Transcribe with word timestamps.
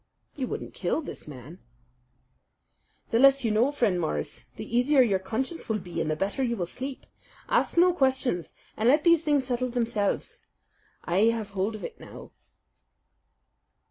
"You 0.35 0.47
wouldn't 0.47 0.73
kill 0.73 1.03
this 1.03 1.27
man?" 1.27 1.59
"The 3.11 3.19
less 3.19 3.43
you 3.45 3.51
know, 3.51 3.71
Friend 3.71 4.01
Morris, 4.01 4.47
the 4.55 4.65
easier 4.75 5.03
your 5.03 5.19
conscience 5.19 5.69
will 5.69 5.77
be, 5.77 6.01
and 6.01 6.09
the 6.09 6.15
better 6.15 6.41
you 6.41 6.57
will 6.57 6.65
sleep. 6.65 7.05
Ask 7.47 7.77
no 7.77 7.93
questions, 7.93 8.55
and 8.75 8.89
let 8.89 9.03
these 9.03 9.21
things 9.21 9.45
settle 9.45 9.69
themselves. 9.69 10.41
I 11.05 11.25
have 11.25 11.51
hold 11.51 11.75
of 11.75 11.83
it 11.83 11.99
now." 11.99 12.31